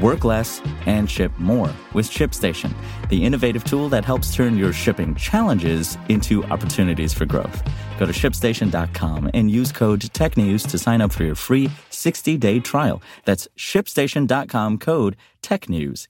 Work 0.00 0.24
less 0.24 0.62
and 0.86 1.10
ship 1.10 1.32
more 1.38 1.70
with 1.92 2.08
ShipStation, 2.08 2.72
the 3.08 3.24
innovative 3.24 3.64
tool 3.64 3.88
that 3.90 4.04
helps 4.04 4.34
turn 4.34 4.56
your 4.56 4.72
shipping 4.72 5.14
challenges 5.14 5.98
into 6.08 6.44
opportunities 6.44 7.12
for 7.12 7.26
growth. 7.26 7.62
Go 7.98 8.06
to 8.06 8.12
shipstation.com 8.12 9.30
and 9.34 9.50
use 9.50 9.70
code 9.70 10.00
TechNews 10.00 10.68
to 10.70 10.78
sign 10.78 11.00
up 11.00 11.12
for 11.12 11.24
your 11.24 11.34
free 11.34 11.70
60 11.90 12.38
day 12.38 12.58
trial. 12.58 13.02
That's 13.24 13.46
shipstation.com 13.58 14.78
code 14.78 15.16
TechNews. 15.42 16.08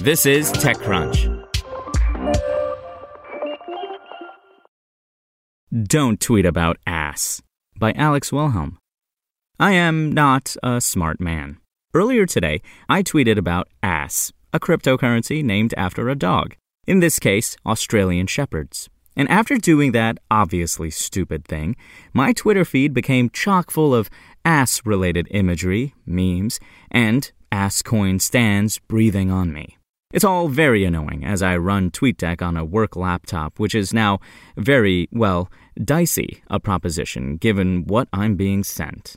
This 0.00 0.24
is 0.24 0.50
TechCrunch. 0.52 1.48
Don't 5.86 6.20
Tweet 6.20 6.44
About 6.44 6.76
Ass 6.86 7.40
by 7.78 7.92
Alex 7.92 8.32
Wilhelm. 8.32 8.78
I 9.58 9.72
am 9.72 10.12
not 10.12 10.56
a 10.62 10.80
smart 10.80 11.20
man. 11.20 11.61
Earlier 11.94 12.24
today, 12.24 12.62
I 12.88 13.02
tweeted 13.02 13.36
about 13.36 13.68
Ass, 13.82 14.32
a 14.50 14.58
cryptocurrency 14.58 15.44
named 15.44 15.74
after 15.76 16.08
a 16.08 16.14
dog, 16.14 16.56
in 16.86 17.00
this 17.00 17.18
case, 17.18 17.54
Australian 17.66 18.26
Shepherds. 18.28 18.88
And 19.14 19.28
after 19.28 19.58
doing 19.58 19.92
that 19.92 20.16
obviously 20.30 20.88
stupid 20.88 21.44
thing, 21.44 21.76
my 22.14 22.32
Twitter 22.32 22.64
feed 22.64 22.94
became 22.94 23.28
chock 23.28 23.70
full 23.70 23.94
of 23.94 24.08
ass 24.42 24.80
related 24.86 25.28
imagery, 25.32 25.94
memes, 26.06 26.58
and 26.90 27.30
ass 27.50 27.82
coin 27.82 28.20
stands 28.20 28.78
breathing 28.88 29.30
on 29.30 29.52
me. 29.52 29.76
It's 30.14 30.24
all 30.24 30.48
very 30.48 30.86
annoying 30.86 31.26
as 31.26 31.42
I 31.42 31.58
run 31.58 31.90
TweetDeck 31.90 32.40
on 32.40 32.56
a 32.56 32.64
work 32.64 32.96
laptop, 32.96 33.58
which 33.58 33.74
is 33.74 33.92
now 33.92 34.18
very, 34.56 35.10
well, 35.12 35.50
dicey 35.84 36.42
a 36.48 36.58
proposition 36.58 37.36
given 37.36 37.84
what 37.84 38.08
I'm 38.14 38.34
being 38.34 38.64
sent. 38.64 39.16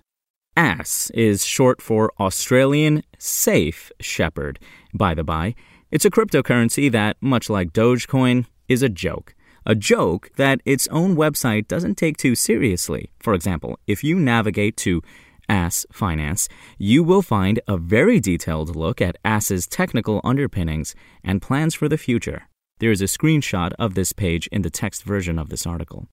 ASS 0.57 1.09
is 1.13 1.45
short 1.45 1.81
for 1.81 2.13
Australian 2.19 3.03
Safe 3.17 3.91
Shepherd, 3.99 4.57
by 4.93 5.13
the 5.13 5.23
by. 5.23 5.53
It's 5.91 6.05
a 6.05 6.09
cryptocurrency 6.09 6.89
that, 6.91 7.17
much 7.19 7.49
like 7.49 7.73
Dogecoin, 7.73 8.45
is 8.69 8.81
a 8.81 8.89
joke. 8.89 9.35
A 9.65 9.75
joke 9.75 10.29
that 10.37 10.61
its 10.63 10.87
own 10.87 11.15
website 11.17 11.67
doesn't 11.67 11.95
take 11.95 12.17
too 12.17 12.35
seriously. 12.35 13.11
For 13.19 13.33
example, 13.33 13.79
if 13.85 14.03
you 14.03 14.17
navigate 14.17 14.77
to 14.77 15.01
Ass 15.49 15.85
Finance, 15.91 16.47
you 16.77 17.03
will 17.03 17.21
find 17.21 17.59
a 17.67 17.77
very 17.77 18.19
detailed 18.21 18.75
look 18.75 19.01
at 19.01 19.17
Ass's 19.25 19.67
technical 19.67 20.21
underpinnings 20.23 20.95
and 21.23 21.41
plans 21.41 21.75
for 21.75 21.89
the 21.89 21.97
future. 21.97 22.47
There 22.79 22.91
is 22.91 23.01
a 23.01 23.05
screenshot 23.05 23.73
of 23.77 23.93
this 23.93 24.13
page 24.13 24.47
in 24.47 24.61
the 24.61 24.69
text 24.69 25.03
version 25.03 25.37
of 25.37 25.49
this 25.49 25.67
article. 25.67 26.07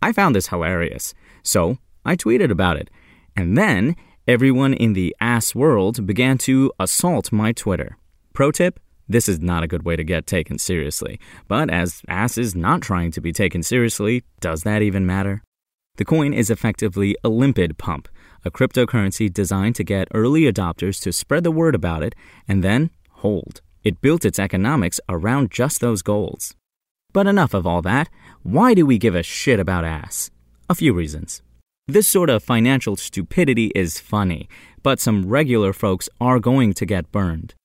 I 0.00 0.12
found 0.12 0.34
this 0.34 0.48
hilarious, 0.48 1.12
so 1.42 1.78
I 2.04 2.16
tweeted 2.16 2.50
about 2.50 2.76
it 2.76 2.90
and 3.36 3.56
then 3.56 3.96
everyone 4.26 4.74
in 4.74 4.92
the 4.92 5.14
ass 5.20 5.54
world 5.54 6.06
began 6.06 6.38
to 6.38 6.72
assault 6.78 7.32
my 7.32 7.52
Twitter. 7.52 7.96
Pro 8.32 8.50
tip 8.50 8.78
this 9.08 9.28
is 9.28 9.40
not 9.40 9.62
a 9.62 9.66
good 9.66 9.84
way 9.84 9.96
to 9.96 10.04
get 10.04 10.26
taken 10.26 10.58
seriously. 10.58 11.20
But 11.48 11.70
as 11.70 12.02
ass 12.08 12.38
is 12.38 12.54
not 12.54 12.80
trying 12.80 13.10
to 13.12 13.20
be 13.20 13.32
taken 13.32 13.62
seriously, 13.62 14.24
does 14.40 14.62
that 14.62 14.82
even 14.82 15.04
matter? 15.06 15.42
The 15.96 16.04
coin 16.04 16.32
is 16.32 16.50
effectively 16.50 17.14
a 17.22 17.28
limpid 17.28 17.76
pump, 17.76 18.08
a 18.44 18.50
cryptocurrency 18.50 19.30
designed 19.32 19.74
to 19.76 19.84
get 19.84 20.08
early 20.14 20.50
adopters 20.50 21.00
to 21.02 21.12
spread 21.12 21.44
the 21.44 21.50
word 21.50 21.74
about 21.74 22.02
it 22.02 22.14
and 22.48 22.64
then 22.64 22.90
hold. 23.10 23.60
It 23.84 24.00
built 24.00 24.24
its 24.24 24.38
economics 24.38 25.00
around 25.08 25.50
just 25.50 25.80
those 25.80 26.02
goals. 26.02 26.54
But 27.12 27.26
enough 27.26 27.52
of 27.52 27.66
all 27.66 27.82
that. 27.82 28.08
Why 28.42 28.72
do 28.72 28.86
we 28.86 28.96
give 28.96 29.14
a 29.14 29.22
shit 29.22 29.60
about 29.60 29.84
ass? 29.84 30.30
A 30.70 30.74
few 30.74 30.94
reasons. 30.94 31.42
This 31.88 32.06
sort 32.06 32.30
of 32.30 32.44
financial 32.44 32.94
stupidity 32.94 33.72
is 33.74 33.98
funny, 33.98 34.48
but 34.84 35.00
some 35.00 35.26
regular 35.26 35.72
folks 35.72 36.08
are 36.20 36.38
going 36.38 36.74
to 36.74 36.86
get 36.86 37.10
burned. 37.10 37.56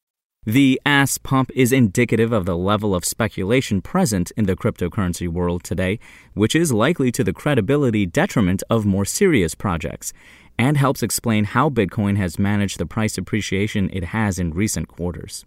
The 0.44 0.82
ass 0.84 1.20
pump 1.20 1.52
is 1.54 1.72
indicative 1.72 2.32
of 2.32 2.46
the 2.46 2.58
level 2.58 2.96
of 2.96 3.06
speculation 3.06 3.80
present 3.80 4.32
in 4.36 4.46
the 4.46 4.56
cryptocurrency 4.56 5.28
world 5.28 5.64
today, 5.64 6.00
which 6.34 6.56
is 6.56 6.74
likely 6.74 7.12
to 7.12 7.24
the 7.24 7.32
credibility 7.32 8.08
detriment 8.08 8.64
of 8.72 8.88
more 8.88 9.06
serious 9.06 9.54
projects, 9.54 10.14
and 10.58 10.78
helps 10.78 11.04
explain 11.04 11.44
how 11.44 11.70
Bitcoin 11.70 12.18
has 12.18 12.40
managed 12.40 12.80
the 12.80 12.88
price 12.88 13.20
appreciation 13.20 13.88
it 13.94 14.06
has 14.06 14.40
in 14.40 14.52
recent 14.52 14.88
quarters. 14.88 15.46